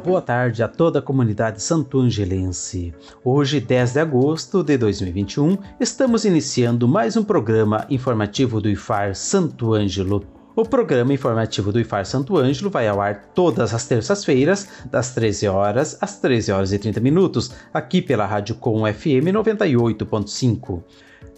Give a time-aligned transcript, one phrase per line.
[0.00, 2.94] Boa tarde a toda a comunidade santo-angelense.
[3.22, 9.74] Hoje, 10 de agosto de 2021, estamos iniciando mais um programa informativo do IFAR Santo
[9.74, 10.24] Ângelo.
[10.56, 15.48] O programa informativo do IFAR Santo Ângelo vai ao ar todas as terças-feiras, das 13
[15.48, 20.82] horas às 13 horas e 30 minutos, aqui pela Rádio Com FM 98.5.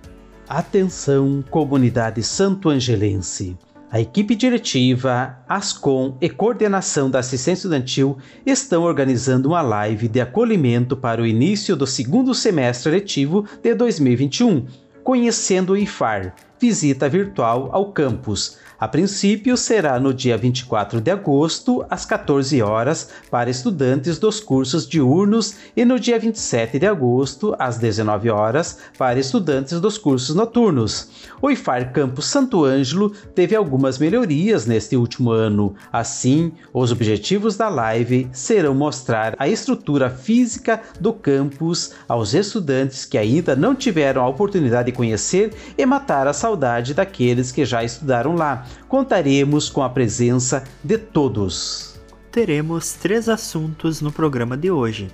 [0.48, 3.58] Atenção, comunidade santo-angelense.
[3.90, 10.94] A equipe diretiva, ASCOM e coordenação da assistência estudantil estão organizando uma live de acolhimento
[10.94, 14.66] para o início do segundo semestre letivo de 2021,
[15.02, 18.58] conhecendo o IFAR, visita virtual ao campus.
[18.80, 24.86] A princípio será no dia 24 de agosto, às 14 horas, para estudantes dos cursos
[24.86, 31.08] diurnos e no dia 27 de agosto, às 19 horas, para estudantes dos cursos noturnos.
[31.42, 35.74] O IFAR Campus Santo Ângelo teve algumas melhorias neste último ano.
[35.92, 43.18] Assim, os objetivos da live serão mostrar a estrutura física do campus aos estudantes que
[43.18, 48.36] ainda não tiveram a oportunidade de conhecer e matar a saudade daqueles que já estudaram
[48.36, 52.00] lá contaremos com a presença de todos.
[52.30, 55.08] Teremos três assuntos no programa de hoje: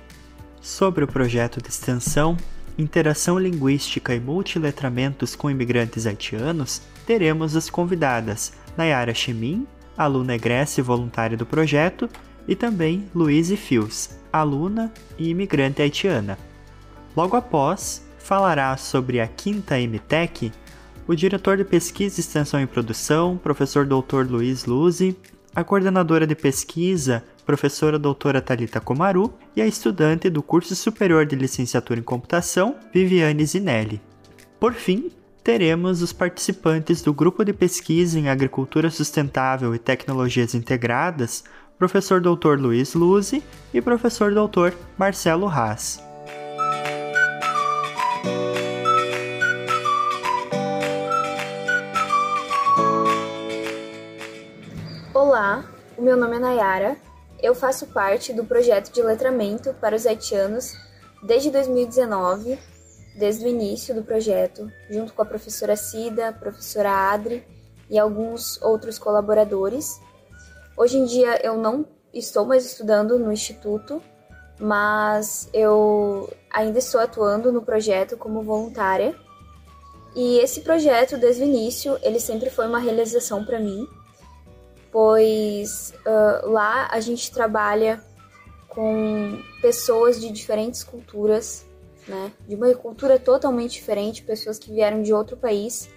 [0.61, 2.37] sobre o projeto de extensão
[2.77, 9.65] Interação Linguística e Multiletramentos com Imigrantes Haitianos, teremos as convidadas Nayara Chemin,
[9.97, 12.09] aluna egressa e voluntária do projeto,
[12.47, 16.37] e também Luíse Fios, aluna e imigrante haitiana.
[17.15, 20.51] Logo após, falará sobre a quinta MTEC
[21.07, 24.29] o diretor de pesquisa, extensão e produção, professor Dr.
[24.29, 25.15] Luiz Luzi,
[25.55, 31.35] a coordenadora de pesquisa, professora doutora Talita Comaru e a estudante do curso superior de
[31.35, 34.01] licenciatura em computação, Viviane Zinelli.
[34.59, 35.11] Por fim,
[35.43, 41.43] teremos os participantes do grupo de pesquisa em agricultura sustentável e tecnologias integradas,
[41.77, 42.59] professor Dr.
[42.59, 43.43] Luiz Luzi
[43.73, 44.75] e professor Dr.
[44.97, 46.14] Marcelo Haas.
[55.97, 56.97] O meu nome é Nayara.
[57.41, 60.73] Eu faço parte do projeto de letramento para os haitianos
[61.23, 62.59] desde 2019,
[63.17, 67.45] desde o início do projeto, junto com a professora Cida, professora Adri
[67.89, 69.99] e alguns outros colaboradores.
[70.77, 74.01] Hoje em dia eu não estou mais estudando no instituto,
[74.59, 79.15] mas eu ainda estou atuando no projeto como voluntária.
[80.15, 83.85] E esse projeto, desde o início, ele sempre foi uma realização para mim
[84.95, 88.01] pois uh, lá a gente trabalha
[88.69, 91.65] com pessoas de diferentes culturas,
[92.07, 92.31] né?
[92.47, 95.89] De uma cultura totalmente diferente, pessoas que vieram de outro país.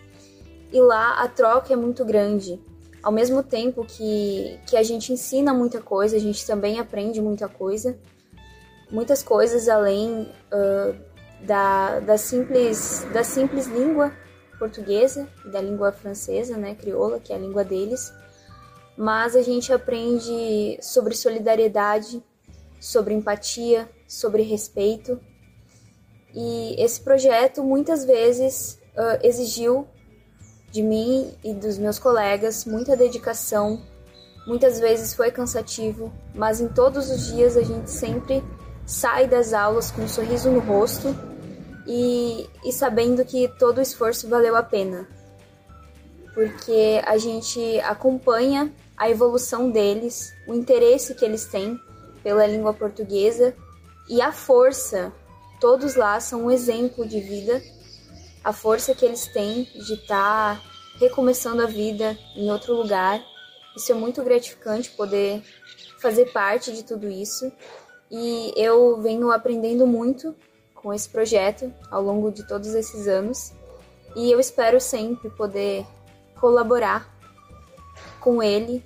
[0.73, 2.61] E lá a troca é muito grande.
[3.01, 7.49] Ao mesmo tempo que, que a gente ensina muita coisa, a gente também aprende muita
[7.49, 7.97] coisa.
[8.91, 10.97] Muitas coisas além uh,
[11.47, 14.13] da, da, simples, da simples língua
[14.59, 18.13] portuguesa e da língua francesa, né, crioula, que é a língua deles.
[18.99, 22.21] Mas a gente aprende sobre solidariedade,
[22.81, 25.21] sobre empatia, sobre respeito.
[26.35, 29.87] E esse projeto muitas vezes uh, exigiu
[30.73, 33.81] de mim e dos meus colegas muita dedicação.
[34.49, 38.43] Muitas vezes foi cansativo, mas em todos os dias a gente sempre
[38.85, 41.15] sai das aulas com um sorriso no rosto
[41.87, 45.07] e, e sabendo que todo o esforço valeu a pena.
[46.35, 51.81] Porque a gente acompanha a evolução deles, o interesse que eles têm
[52.23, 53.55] pela língua portuguesa
[54.09, 55.13] e a força.
[55.61, 57.63] Todos lá são um exemplo de vida,
[58.43, 60.63] a força que eles têm de estar tá
[60.99, 63.23] recomeçando a vida em outro lugar.
[63.77, 65.43] Isso é muito gratificante poder
[66.01, 67.53] fazer parte de tudo isso.
[68.11, 70.35] E eu venho aprendendo muito
[70.75, 73.53] com esse projeto ao longo de todos esses anos.
[74.17, 75.87] E eu espero sempre poder
[76.41, 77.18] colaborar
[78.29, 78.85] com ele.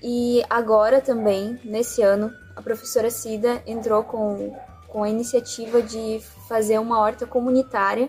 [0.00, 4.56] E agora também, nesse ano, a professora Cida entrou com,
[4.86, 8.08] com a iniciativa de fazer uma horta comunitária.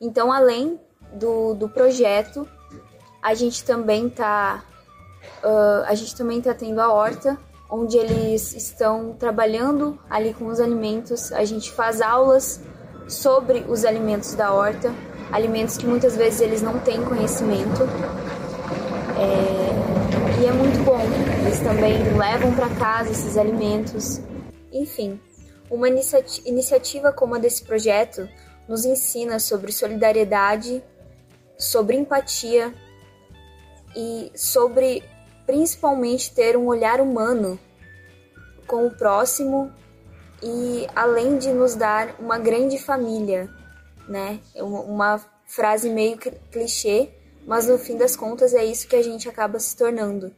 [0.00, 0.80] Então, além
[1.12, 2.48] do, do projeto,
[3.22, 4.64] a gente também está
[5.44, 7.38] uh, a gente também está tendo a horta
[7.70, 11.32] onde eles estão trabalhando ali com os alimentos.
[11.32, 12.60] A gente faz aulas
[13.06, 14.92] sobre os alimentos da horta,
[15.30, 17.84] alimentos que muitas vezes eles não têm conhecimento.
[19.16, 19.63] É,
[20.44, 21.00] e é muito bom.
[21.46, 24.20] Eles também levam para casa esses alimentos.
[24.70, 25.18] Enfim,
[25.70, 28.28] uma inicia iniciativa como a desse projeto
[28.68, 30.82] nos ensina sobre solidariedade,
[31.56, 32.74] sobre empatia
[33.96, 35.02] e sobre
[35.46, 37.58] principalmente ter um olhar humano
[38.66, 39.72] com o próximo
[40.42, 43.48] e além de nos dar uma grande família,
[44.06, 44.40] né?
[44.54, 46.18] É uma frase meio
[46.52, 47.08] clichê,
[47.46, 50.32] mas no fim das contas é isso que a gente acaba se tornando.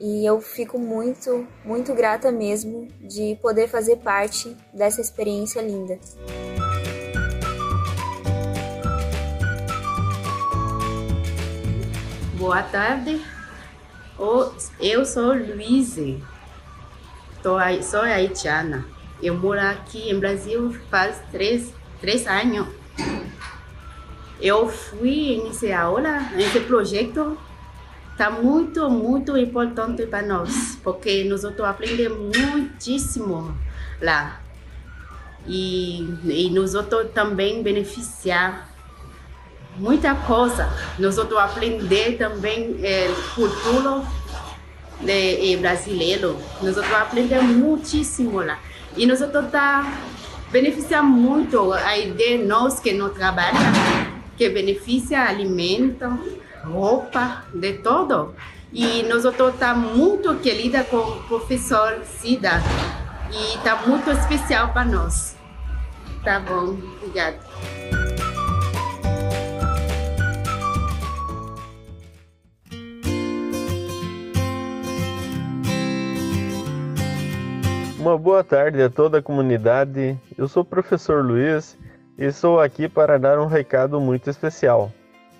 [0.00, 5.98] E eu fico muito, muito grata mesmo de poder fazer parte dessa experiência linda.
[12.36, 13.24] Boa tarde,
[14.80, 16.20] eu sou Luíse,
[17.82, 18.84] sou haitiana.
[19.22, 22.81] Eu moro aqui em Brasil faz três, três anos.
[24.42, 27.38] Eu fui iniciar aula nesse projeto.
[28.10, 33.56] Está muito, muito importante para nós, porque nós aprendemos muitíssimo
[34.00, 34.40] lá.
[35.46, 36.72] E, e nós
[37.14, 38.68] também beneficiar
[39.76, 40.68] muita coisa.
[40.98, 44.02] Nós vamos aprender também é, cultura
[45.00, 46.36] de, brasileiro.
[46.60, 48.58] Nós aprender muitíssimo lá.
[48.96, 50.00] E nós vamos tá
[50.52, 53.78] beneficiar muito a ideia nós que não trabalhamos,
[54.36, 56.06] que beneficia alimento,
[56.64, 58.34] roupa, de todo.
[58.72, 62.62] E nós estar tá muito querida com o professor Cida.
[63.30, 65.36] E está muito especial para nós.
[66.24, 67.38] Tá bom, obrigada.
[77.98, 80.18] Uma boa tarde a toda a comunidade.
[80.36, 81.78] Eu sou o professor Luiz
[82.26, 84.92] estou aqui para dar um recado muito especial.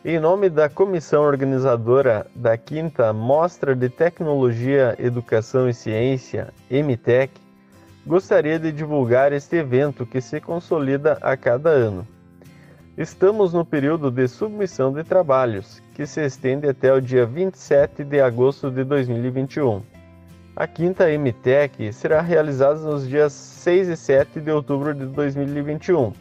[0.05, 7.33] Em nome da comissão organizadora da quinta Mostra de Tecnologia, Educação e Ciência, MTEC,
[8.05, 12.05] gostaria de divulgar este evento que se consolida a cada ano.
[12.99, 18.21] Estamos no período de submissão de trabalhos, que se estende até o dia 27 de
[18.21, 19.83] agosto de 2021.
[20.57, 26.13] A quinta MTEC será realizada nos dias 6 e 7 de outubro de 2021,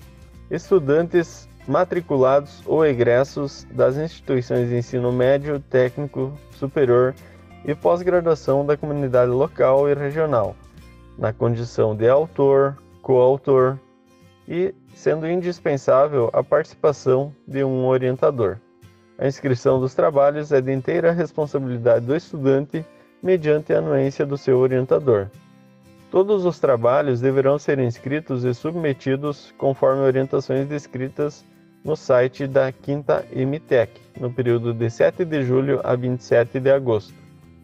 [0.49, 7.15] estudantes matriculados ou egressos das instituições de ensino médio, técnico, superior
[7.65, 10.55] e pós-graduação da comunidade local e regional,
[11.17, 13.79] na condição de autor, coautor
[14.47, 18.57] e sendo indispensável a participação de um orientador.
[19.17, 22.85] A inscrição dos trabalhos é de inteira responsabilidade do estudante
[23.23, 25.27] mediante a anuência do seu orientador.
[26.11, 31.43] Todos os trabalhos deverão ser inscritos e submetidos conforme orientações descritas
[31.83, 37.13] no site da Quinta MTEC, no período de 7 de julho a 27 de agosto.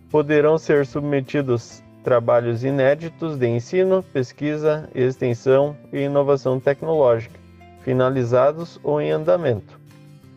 [0.09, 7.39] Poderão ser submetidos trabalhos inéditos de ensino, pesquisa, extensão e inovação tecnológica,
[7.83, 9.79] finalizados ou em andamento.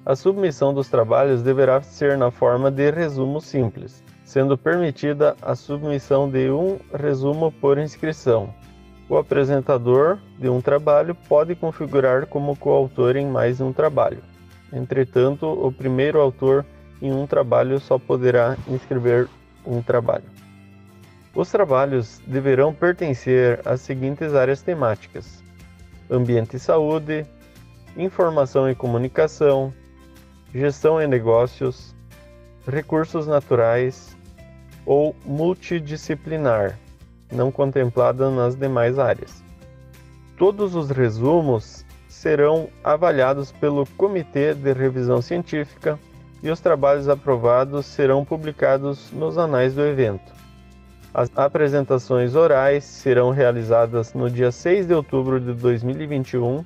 [0.04, 6.28] A submissão dos trabalhos deverá ser na forma de resumo simples, sendo permitida a submissão
[6.28, 8.52] de um resumo por inscrição,
[9.08, 14.22] o apresentador de um trabalho pode configurar como coautor em mais um trabalho.
[14.72, 16.64] Entretanto, o primeiro autor
[17.02, 19.28] em um trabalho só poderá inscrever
[19.66, 20.24] um trabalho.
[21.34, 25.42] Os trabalhos deverão pertencer às seguintes áreas temáticas:
[26.10, 27.26] ambiente e saúde,
[27.96, 29.72] informação e comunicação,
[30.54, 31.94] gestão e negócios,
[32.66, 34.16] recursos naturais
[34.86, 36.78] ou multidisciplinar
[37.32, 39.42] não contemplada nas demais áreas.
[40.38, 45.98] Todos os resumos serão avaliados pelo Comitê de Revisão Científica
[46.42, 50.32] e os trabalhos aprovados serão publicados nos anais do evento.
[51.14, 56.64] As apresentações orais serão realizadas no dia 6 de outubro de 2021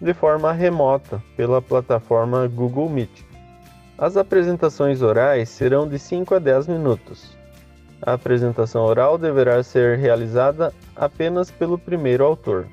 [0.00, 3.24] de forma remota pela plataforma Google Meet.
[3.98, 7.36] As apresentações orais serão de 5 a 10 minutos.
[8.00, 12.68] A apresentação oral deverá ser realizada apenas pelo primeiro autor.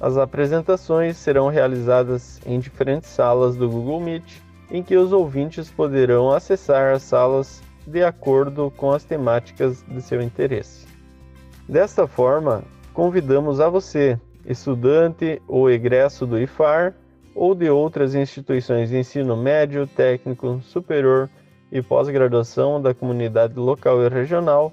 [0.00, 6.32] As apresentações serão realizadas em diferentes salas do Google Meet, em que os ouvintes poderão
[6.32, 10.86] acessar as salas de acordo com as temáticas de seu interesse.
[11.68, 12.62] Desta forma,
[12.92, 16.94] convidamos a você, estudante ou egresso do IFAR
[17.34, 21.28] ou de outras instituições de ensino médio, técnico, superior
[21.72, 24.72] e pós-graduação da comunidade local e regional,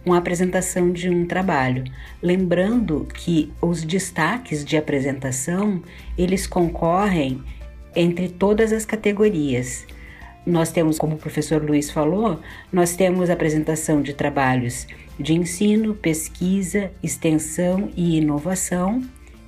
[0.05, 1.83] com a apresentação de um trabalho.
[2.21, 5.81] Lembrando que os destaques de apresentação,
[6.15, 7.43] eles concorrem
[7.95, 9.87] entre todas as categorias.
[10.45, 12.39] Nós temos, como o professor Luiz falou,
[12.71, 14.85] nós temos apresentação de trabalhos
[15.19, 19.01] de ensino, pesquisa, extensão e inovação,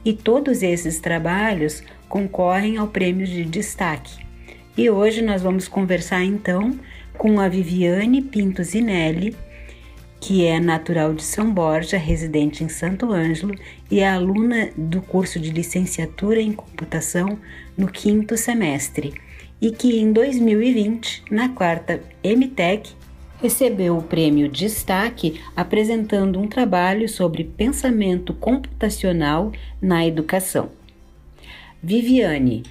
[0.04, 4.26] e todos esses trabalhos concorrem ao prêmio de destaque.
[4.76, 6.80] E hoje nós vamos conversar então
[7.18, 9.36] com a Viviane Pinto Zinelli,
[10.19, 13.55] que é natural de São Borja, residente em Santo Ângelo
[13.89, 17.38] e é aluna do curso de licenciatura em computação
[17.77, 19.13] no quinto semestre
[19.62, 22.95] e que em 2020, na quarta MTech,
[23.41, 30.69] recebeu o prêmio Destaque apresentando um trabalho sobre pensamento computacional na educação.
[31.81, 32.63] Viviane,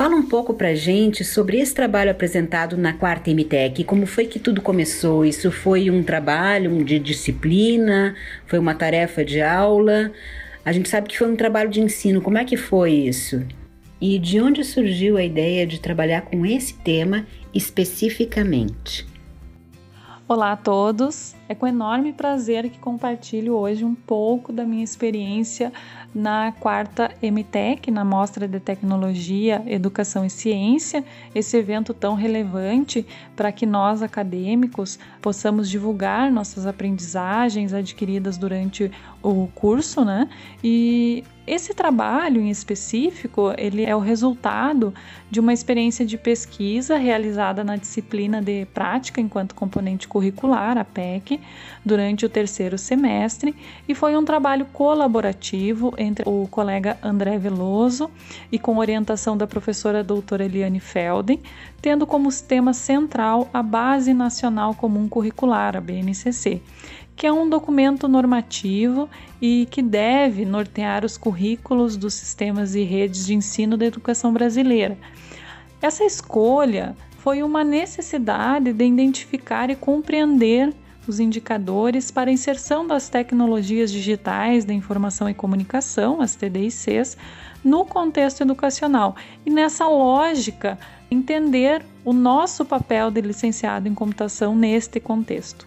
[0.00, 3.84] Fala um pouco pra gente sobre esse trabalho apresentado na quarta MTEC.
[3.84, 5.26] Como foi que tudo começou?
[5.26, 8.14] Isso foi um trabalho de disciplina?
[8.46, 10.10] Foi uma tarefa de aula?
[10.64, 12.22] A gente sabe que foi um trabalho de ensino.
[12.22, 13.46] Como é que foi isso?
[14.00, 19.06] E de onde surgiu a ideia de trabalhar com esse tema especificamente?
[20.26, 21.34] Olá a todos!
[21.48, 25.70] É com enorme prazer que compartilho hoje um pouco da minha experiência
[26.14, 33.52] na quarta MTEC, na Mostra de Tecnologia, Educação e Ciência, esse evento tão relevante para
[33.52, 38.90] que nós acadêmicos possamos divulgar nossas aprendizagens adquiridas durante
[39.22, 40.28] o curso, né?
[40.64, 44.94] E esse trabalho em específico, ele é o resultado
[45.28, 51.40] de uma experiência de pesquisa realizada na disciplina de prática enquanto componente curricular, a PEC,
[51.84, 53.52] durante o terceiro semestre,
[53.88, 58.08] e foi um trabalho colaborativo entre o colega André Veloso
[58.52, 61.40] e com orientação da professora doutora Eliane Felden,
[61.82, 66.62] tendo como tema central a Base Nacional Comum Curricular, a BNCC
[67.16, 69.08] que é um documento normativo
[69.40, 74.96] e que deve nortear os currículos dos sistemas e redes de ensino da educação brasileira.
[75.82, 80.74] Essa escolha foi uma necessidade de identificar e compreender
[81.06, 87.16] os indicadores para inserção das tecnologias digitais da informação e comunicação, as TDICs,
[87.64, 89.16] no contexto educacional.
[89.44, 90.78] E nessa lógica,
[91.10, 95.66] entender o nosso papel de licenciado em computação neste contexto.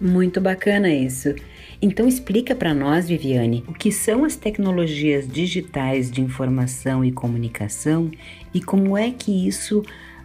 [0.00, 1.34] Muito bacana isso.
[1.82, 8.10] Então explica para nós, Viviane, o que são as tecnologias digitais de informação e comunicação
[8.52, 9.82] e como é que isso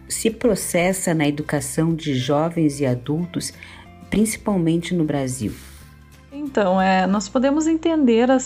[0.08, 3.52] se processa na educação de jovens e adultos,
[4.08, 5.52] principalmente no Brasil.
[6.32, 8.44] Então, é, nós podemos entender as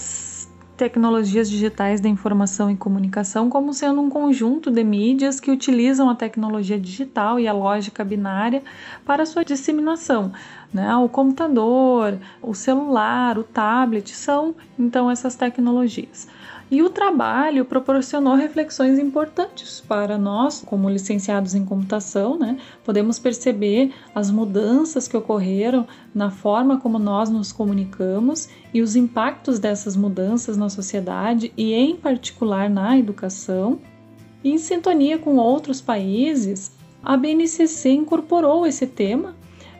[0.80, 6.14] tecnologias digitais da informação e comunicação como sendo um conjunto de mídias que utilizam a
[6.14, 8.62] tecnologia digital e a lógica binária
[9.04, 10.32] para sua disseminação.
[10.72, 10.96] Né?
[10.96, 16.26] O computador, o celular, o tablet são então essas tecnologias.
[16.70, 22.58] E o trabalho proporcionou reflexões importantes para nós, como licenciados em computação, né?
[22.84, 29.58] Podemos perceber as mudanças que ocorreram na forma como nós nos comunicamos e os impactos
[29.58, 33.80] dessas mudanças na sociedade e, em particular, na educação.
[34.44, 36.70] E, em sintonia com outros países,
[37.02, 39.34] a BNCC incorporou esse tema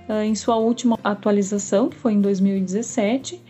[0.09, 3.41] uh, em sua última atualização, que foi em 2017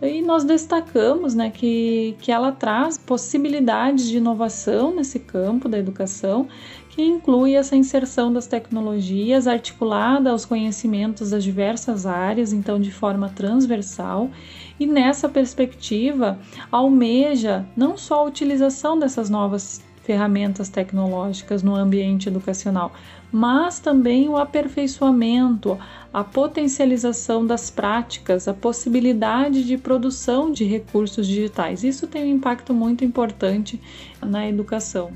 [0.00, 6.48] e nós destacamos né, que, que ela traz possibilidades de inovação nesse campo da educação,
[6.90, 13.28] que inclui essa inserção das tecnologias articulada aos conhecimentos das diversas áreas, então de forma
[13.30, 14.30] transversal,
[14.78, 16.38] e nessa perspectiva
[16.70, 22.92] almeja não só a utilização dessas novas ferramentas tecnológicas no ambiente educacional,
[23.32, 25.78] mas também o aperfeiçoamento,
[26.12, 31.84] a potencialização das práticas, a possibilidade de produção de recursos digitais.
[31.84, 33.80] Isso tem um impacto muito importante
[34.24, 35.12] na educação.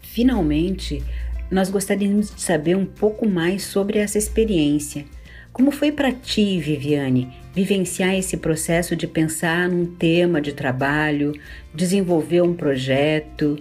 [0.00, 1.02] Finalmente,
[1.50, 5.04] nós gostaríamos de saber um pouco mais sobre essa experiência.
[5.52, 11.32] Como foi para ti, Viviane, vivenciar esse processo de pensar num tema de trabalho,
[11.74, 13.58] desenvolver um projeto?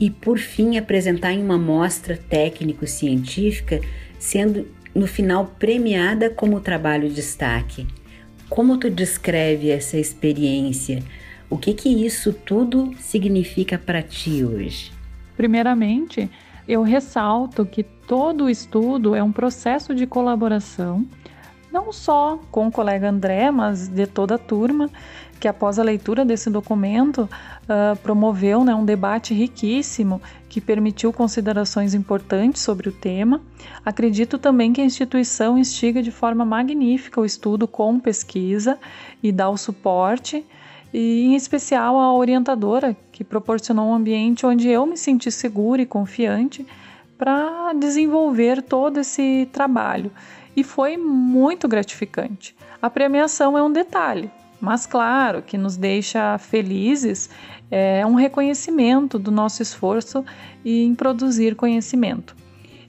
[0.00, 3.80] E, por fim, apresentar em uma mostra técnico-científica,
[4.18, 7.86] sendo no final premiada como trabalho de destaque.
[8.48, 11.02] Como tu descreve essa experiência?
[11.50, 14.92] O que que isso tudo significa para ti hoje?
[15.36, 16.30] Primeiramente,
[16.66, 21.06] eu ressalto que todo o estudo é um processo de colaboração,
[21.72, 24.90] não só com o colega André, mas de toda a turma,
[25.38, 31.94] que após a leitura desse documento uh, promoveu né, um debate riquíssimo que permitiu considerações
[31.94, 33.40] importantes sobre o tema.
[33.84, 38.78] Acredito também que a instituição instiga de forma magnífica o estudo com pesquisa
[39.22, 40.44] e dá o suporte,
[40.92, 45.86] e em especial a orientadora, que proporcionou um ambiente onde eu me senti segura e
[45.86, 46.66] confiante
[47.18, 50.10] para desenvolver todo esse trabalho.
[50.56, 52.56] E foi muito gratificante.
[52.80, 57.30] A premiação é um detalhe, mas claro, que nos deixa felizes
[57.70, 60.24] é um reconhecimento do nosso esforço
[60.64, 62.34] em produzir conhecimento.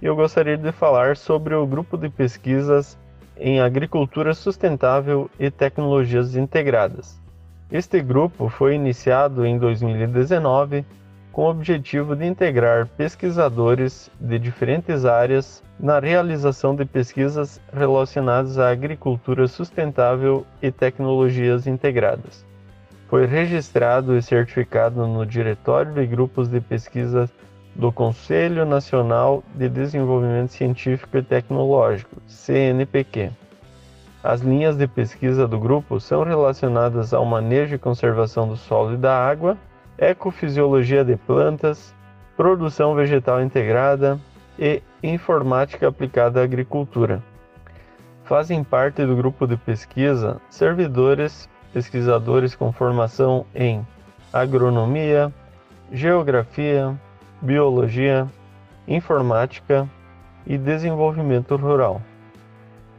[0.01, 2.97] e eu gostaria de falar sobre o grupo de pesquisas
[3.37, 7.17] em agricultura sustentável e tecnologias integradas.
[7.71, 10.85] Este grupo foi iniciado em 2019
[11.31, 18.69] com o objetivo de integrar pesquisadores de diferentes áreas na realização de pesquisas relacionadas à
[18.69, 22.45] agricultura sustentável e tecnologias integradas
[23.13, 27.29] foi registrado e certificado no Diretório de Grupos de Pesquisa
[27.75, 33.29] do Conselho Nacional de Desenvolvimento Científico e Tecnológico, CNPq.
[34.23, 38.97] As linhas de pesquisa do grupo são relacionadas ao manejo e conservação do solo e
[38.97, 39.59] da água,
[39.95, 41.93] ecofisiologia de plantas,
[42.35, 44.19] produção vegetal integrada
[44.57, 47.21] e informática aplicada à agricultura.
[48.23, 53.85] Fazem parte do grupo de pesquisa servidores pesquisadores com formação em
[54.31, 55.33] agronomia,
[55.91, 56.97] geografia,
[57.41, 58.27] biologia,
[58.87, 59.89] informática
[60.45, 62.01] e desenvolvimento rural.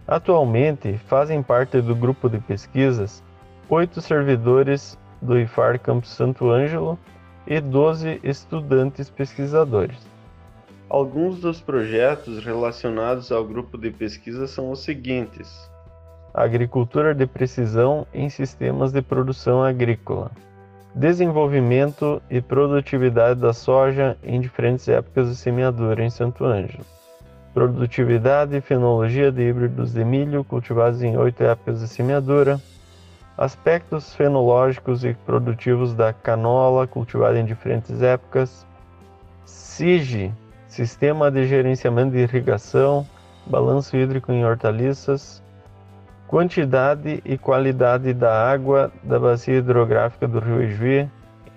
[0.06, 3.22] Atualmente fazem parte do grupo de pesquisas
[3.68, 6.98] oito servidores do IFAR Campus Santo Ângelo
[7.46, 9.98] e 12 estudantes pesquisadores.
[10.88, 15.70] Alguns dos projetos relacionados ao grupo de pesquisa são os seguintes:
[16.34, 20.32] agricultura de precisão em sistemas de produção agrícola,
[20.92, 26.84] desenvolvimento e produtividade da soja em diferentes épocas de semeadura em Santo Ângelo,
[27.54, 32.60] produtividade e fenologia de híbridos de milho cultivados em oito épocas de semeadura,
[33.38, 38.66] aspectos fenológicos e produtivos da canola cultivada em diferentes épocas,
[39.44, 40.32] SIGE,
[40.66, 43.06] Sistema de Gerenciamento de Irrigação,
[43.46, 45.43] Balanço Hídrico em Hortaliças,
[46.26, 51.08] quantidade e qualidade da água da bacia hidrográfica do Rio Ijuí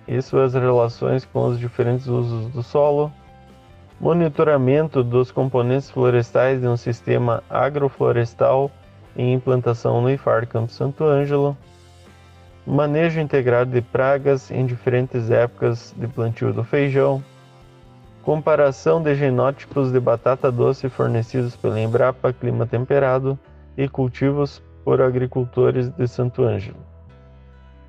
[0.07, 3.11] e suas relações com os diferentes usos do solo,
[3.99, 8.71] monitoramento dos componentes florestais de um sistema agroflorestal
[9.15, 11.57] em implantação no IFAR Campo Santo Ângelo,
[12.65, 17.23] manejo integrado de pragas em diferentes épocas de plantio do feijão,
[18.21, 23.39] comparação de genótipos de batata doce fornecidos pela Embrapa Clima Temperado
[23.77, 26.79] e cultivos por agricultores de Santo Ângelo.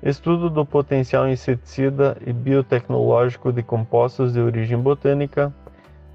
[0.01, 5.53] Estudo do potencial inseticida e biotecnológico de compostos de origem botânica,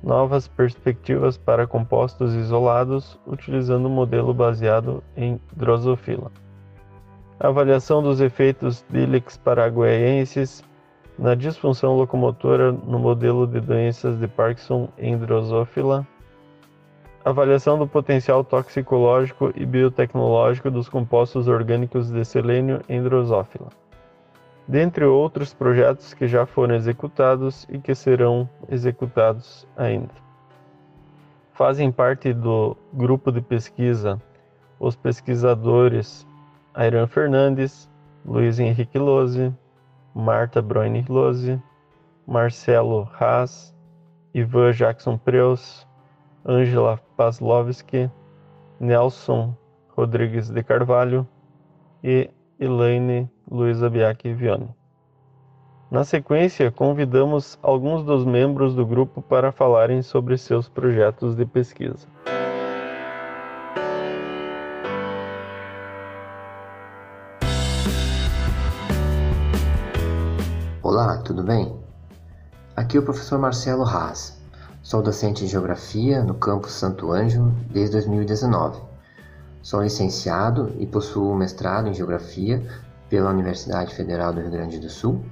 [0.02, 6.30] novas perspectivas para compostos isolados utilizando um modelo baseado em drosofila.
[7.40, 10.62] Avaliação dos efeitos Dilex paraguaiensis
[11.18, 16.06] na disfunção locomotora no modelo de doenças de Parkinson em drosófila
[17.24, 23.70] avaliação do potencial toxicológico e biotecnológico dos compostos orgânicos de selênio em drosófila,
[24.68, 30.12] dentre outros projetos que já foram executados e que serão executados ainda.
[31.52, 34.20] Fazem parte do grupo de pesquisa
[34.78, 36.26] os pesquisadores
[36.74, 37.88] Airan Fernandes,
[38.24, 39.52] Luiz Henrique Lose,
[40.14, 41.60] Marta Broine Lose,
[42.26, 43.74] Marcelo Haas,
[44.34, 45.86] Ivan Jackson Preus,
[46.46, 48.10] Angela Pavlovski,
[48.78, 49.56] Nelson
[49.96, 51.26] Rodrigues de Carvalho
[52.02, 52.30] e
[52.60, 54.68] Elaine Luiza Biaki Viane.
[55.90, 62.08] Na sequência, convidamos alguns dos membros do grupo para falarem sobre seus projetos de pesquisa.
[70.82, 71.74] Olá, tudo bem?
[72.76, 74.33] Aqui é o professor Marcelo Haas.
[74.84, 78.82] Sou docente de Geografia no campus Santo Ângelo desde 2019.
[79.62, 82.62] Sou licenciado e possuo mestrado em Geografia
[83.08, 85.24] pela Universidade Federal do Rio Grande do Sul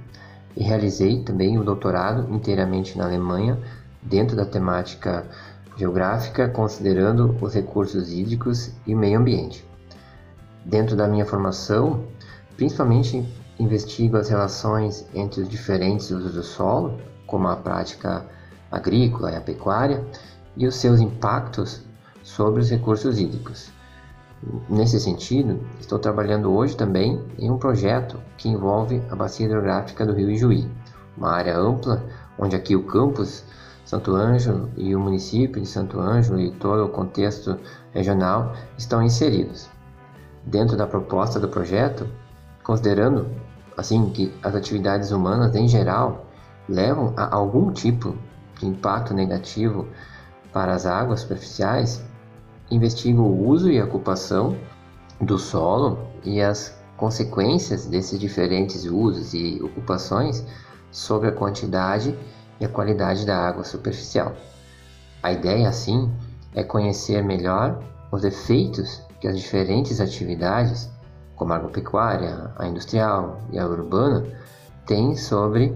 [0.57, 3.59] e realizei também o doutorado inteiramente na Alemanha
[4.01, 5.23] dentro da temática
[5.77, 9.63] geográfica, considerando os recursos hídricos e meio ambiente.
[10.65, 12.07] Dentro da minha formação,
[12.57, 13.23] principalmente
[13.59, 18.25] investigo as relações entre os diferentes usos do solo, como a prática
[18.73, 20.03] agrícola e a pecuária,
[20.55, 21.81] e os seus impactos
[22.23, 23.71] sobre os recursos hídricos.
[24.69, 30.13] Nesse sentido, estou trabalhando hoje também em um projeto que envolve a bacia hidrográfica do
[30.13, 30.69] Rio Ijuí,
[31.17, 32.03] uma área ampla
[32.37, 33.43] onde aqui o campus
[33.85, 37.57] Santo Ângelo e o município de Santo Ângelo e todo o contexto
[37.91, 39.69] regional estão inseridos.
[40.45, 42.07] Dentro da proposta do projeto,
[42.63, 43.27] considerando
[43.77, 46.25] assim que as atividades humanas em geral
[46.67, 48.15] levam a algum tipo
[48.65, 49.87] impacto negativo
[50.51, 52.03] para as águas superficiais,
[52.69, 54.57] investiga o uso e a ocupação
[55.19, 60.45] do solo e as consequências desses diferentes usos e ocupações
[60.91, 62.17] sobre a quantidade
[62.59, 64.35] e a qualidade da água superficial.
[65.21, 66.11] A ideia, assim,
[66.53, 70.89] é conhecer melhor os efeitos que as diferentes atividades,
[71.35, 74.23] como a agropecuária, a industrial e a urbana,
[74.85, 75.75] têm sobre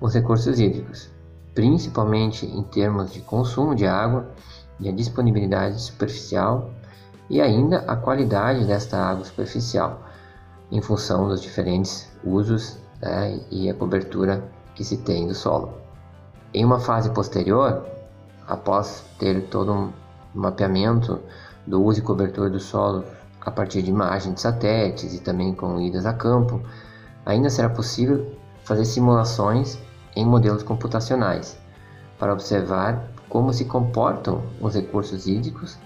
[0.00, 1.10] os recursos hídricos,
[1.54, 4.30] principalmente em termos de consumo de água
[4.80, 6.70] e a disponibilidade superficial
[7.28, 10.02] e ainda a qualidade desta água superficial,
[10.70, 14.42] em função dos diferentes usos né, e a cobertura
[14.74, 15.74] que se tem do solo.
[16.54, 17.86] Em uma fase posterior,
[18.46, 19.92] após ter todo um
[20.34, 21.20] mapeamento
[21.66, 23.04] do uso e cobertura do solo
[23.40, 26.60] a partir de imagens de satélites e também com idas a campo,
[27.24, 28.34] ainda será possível
[28.64, 29.78] fazer simulações
[30.14, 31.58] em modelos computacionais
[32.18, 35.78] para observar como se comportam os recursos hídricos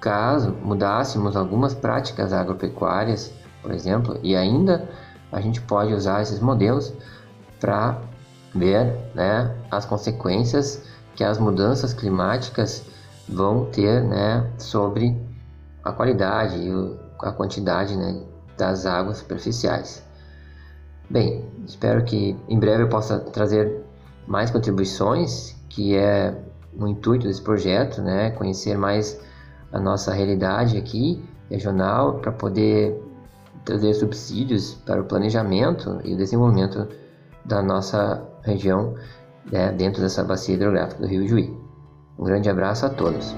[0.00, 4.88] caso mudássemos algumas práticas agropecuárias, por exemplo, e ainda
[5.32, 6.92] a gente pode usar esses modelos
[7.58, 8.00] para
[8.54, 10.82] ver né, as consequências
[11.14, 12.84] que as mudanças climáticas
[13.28, 15.20] vão ter né, sobre
[15.82, 16.70] a qualidade e
[17.20, 18.22] a quantidade né,
[18.56, 20.05] das águas superficiais.
[21.08, 23.80] Bem, espero que em breve eu possa trazer
[24.26, 26.36] mais contribuições, que é
[26.76, 29.20] o intuito desse projeto, né, conhecer mais
[29.72, 33.00] a nossa realidade aqui regional para poder
[33.64, 36.88] trazer subsídios para o planejamento e o desenvolvimento
[37.44, 38.94] da nossa região
[39.50, 41.56] né, dentro dessa bacia hidrográfica do Rio Juí.
[42.18, 43.34] Um grande abraço a todos.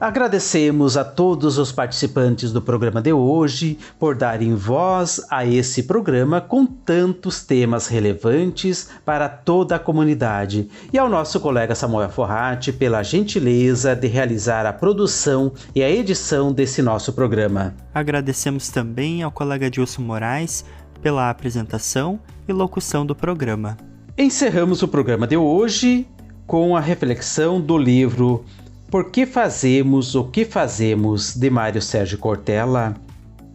[0.00, 6.40] Agradecemos a todos os participantes do programa de hoje por darem voz a esse programa
[6.40, 13.02] com tantos temas relevantes para toda a comunidade e ao nosso colega Samuel Forratti pela
[13.02, 17.74] gentileza de realizar a produção e a edição desse nosso programa.
[17.92, 20.64] Agradecemos também ao colega Dilson Moraes
[21.02, 23.76] pela apresentação e locução do programa.
[24.16, 26.08] Encerramos o programa de hoje
[26.46, 28.46] com a reflexão do livro
[28.90, 32.96] por que fazemos o que fazemos de Mário Sérgio Cortella?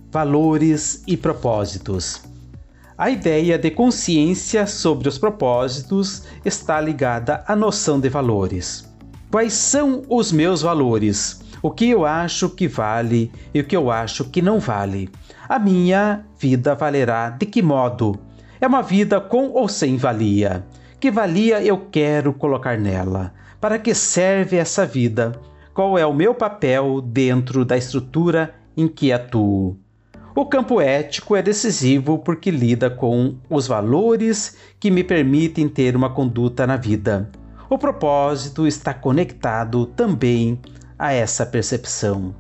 [0.10, 2.22] Valores e propósitos.
[2.98, 8.90] A ideia de consciência sobre os propósitos está ligada à noção de valores.
[9.30, 11.42] Quais são os meus valores?
[11.62, 15.10] O que eu acho que vale e o que eu acho que não vale?
[15.50, 18.18] A minha vida valerá de que modo?
[18.62, 20.66] É uma vida com ou sem valia?
[20.98, 23.35] Que valia eu quero colocar nela?
[23.66, 25.42] Para que serve essa vida?
[25.74, 29.76] Qual é o meu papel dentro da estrutura em que atuo?
[30.36, 36.12] O campo ético é decisivo porque lida com os valores que me permitem ter uma
[36.12, 37.32] conduta na vida.
[37.68, 40.60] O propósito está conectado também
[41.00, 42.36] a essa percepção.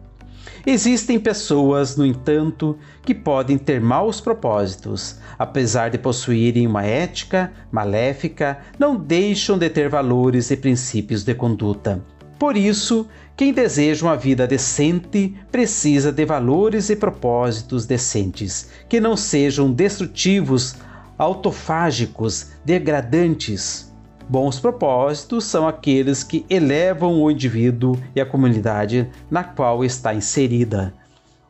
[0.68, 8.58] Existem pessoas, no entanto, que podem ter maus propósitos, apesar de possuírem uma ética maléfica,
[8.80, 12.04] não deixam de ter valores e princípios de conduta.
[12.40, 19.16] Por isso, quem deseja uma vida decente precisa de valores e propósitos decentes, que não
[19.16, 20.76] sejam destrutivos,
[21.16, 23.94] autofágicos, degradantes.
[24.28, 30.94] Bons propósitos são aqueles que elevam o indivíduo e a comunidade na qual está inserida.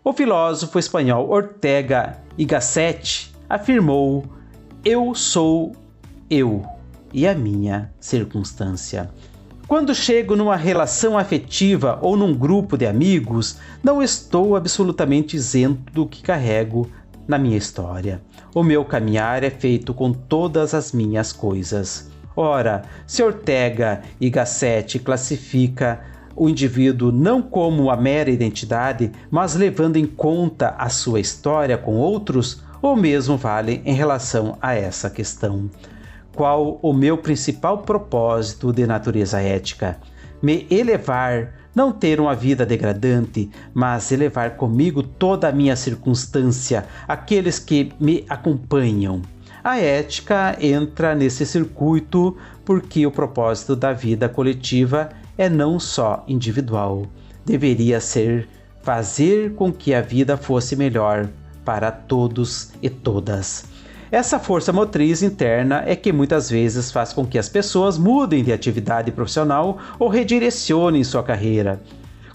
[0.04, 4.26] O filósofo espanhol Ortega y Gasset afirmou:
[4.84, 5.72] Eu sou
[6.30, 6.64] eu
[7.14, 9.10] e a minha circunstância.
[9.68, 16.06] Quando chego numa relação afetiva ou num grupo de amigos, não estou absolutamente isento do
[16.06, 16.88] que carrego
[17.28, 18.22] na minha história.
[18.54, 22.12] O meu caminhar é feito com todas as minhas coisas.
[22.36, 26.02] Ora, se Ortega e Gassetti classifica
[26.36, 31.96] o indivíduo não como a mera identidade, mas levando em conta a sua história com
[31.96, 35.68] outros, O mesmo vale em relação a essa questão.
[36.36, 39.98] Qual o meu principal propósito de natureza ética?
[40.40, 47.58] Me elevar, não ter uma vida degradante, mas elevar comigo toda a minha circunstância, aqueles
[47.58, 49.24] que me acompanham.
[49.66, 57.08] A ética entra nesse circuito porque o propósito da vida coletiva é não só individual,
[57.44, 58.48] deveria ser
[58.84, 61.28] fazer com que a vida fosse melhor
[61.66, 63.66] para todos e todas.
[64.12, 68.54] Essa força motriz interna é que muitas vezes faz com que as pessoas mudem de
[68.54, 71.82] atividade profissional ou redirecionem sua carreira.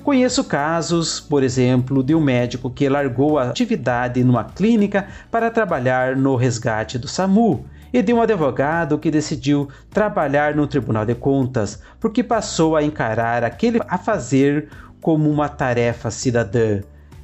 [0.02, 6.16] Conheço casos, por exemplo, de um médico que largou a atividade numa clínica para trabalhar
[6.16, 11.82] no resgate do SAMU e de um advogado que decidiu trabalhar no Tribunal de Contas
[11.98, 14.68] porque passou a encarar aquele a fazer
[15.02, 16.80] como uma tarefa cidadã.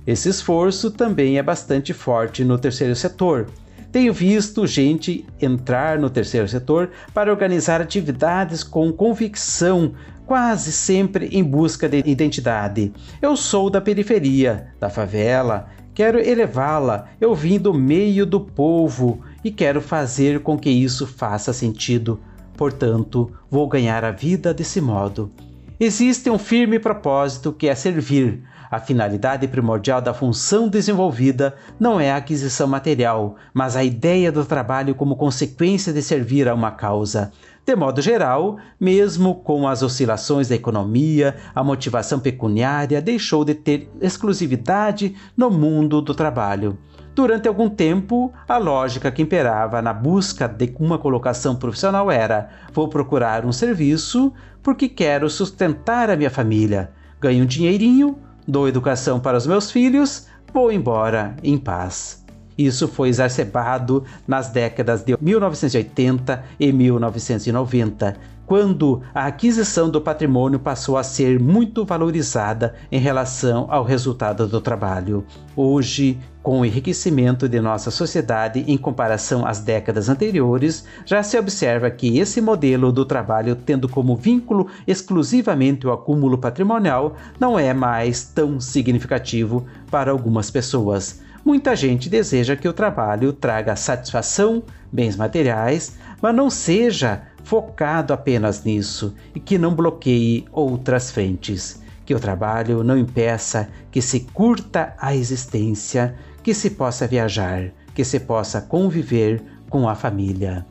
[0.06, 3.46] Esse esforço também é bastante forte no terceiro setor.
[3.90, 9.94] Tenho visto gente entrar no terceiro setor para organizar atividades com convicção,
[10.26, 12.92] quase sempre em busca de identidade.
[13.22, 17.08] Eu sou da periferia, da favela, quero elevá-la.
[17.20, 22.20] Eu vim do meio do povo e quero fazer com que isso faça sentido.
[22.56, 25.30] Portanto, vou ganhar a vida desse modo.
[25.78, 28.42] Existe um firme propósito que é servir.
[28.70, 34.44] A finalidade primordial da função desenvolvida não é a aquisição material, mas a ideia do
[34.44, 37.30] trabalho como consequência de servir a uma causa.
[37.64, 43.90] De modo geral, mesmo com as oscilações da economia, a motivação pecuniária deixou de ter
[44.00, 46.78] exclusividade no mundo do trabalho.
[47.14, 52.88] Durante algum tempo, a lógica que imperava na busca de uma colocação profissional era: vou
[52.88, 59.36] procurar um serviço porque quero sustentar a minha família, ganho um dinheirinho, dou educação para
[59.36, 62.24] os meus filhos, vou embora em paz.
[62.56, 70.96] Isso foi exacerbado nas décadas de 1980 e 1990, quando a aquisição do patrimônio passou
[70.96, 75.24] a ser muito valorizada em relação ao resultado do trabalho.
[75.56, 81.90] Hoje, com o enriquecimento de nossa sociedade em comparação às décadas anteriores, já se observa
[81.90, 88.22] que esse modelo do trabalho, tendo como vínculo exclusivamente o acúmulo patrimonial, não é mais
[88.22, 91.20] tão significativo para algumas pessoas.
[91.44, 98.64] Muita gente deseja que o trabalho traga satisfação, bens materiais, mas não seja focado apenas
[98.64, 101.80] nisso e que não bloqueie outras frentes.
[102.04, 108.04] Que o trabalho não impeça que se curta a existência, que se possa viajar, que
[108.04, 110.66] se possa conviver com a família.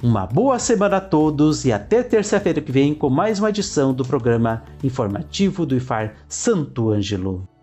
[0.00, 4.04] Uma boa semana a todos e até terça-feira que vem com mais uma edição do
[4.04, 7.57] programa informativo do IFAR Santo Ângelo.